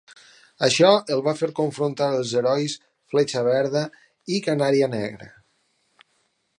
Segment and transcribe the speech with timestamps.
[0.67, 2.77] Això el va fer confrontar els herois
[3.13, 3.85] Fletxa Verda
[4.35, 5.31] i Canària Negra.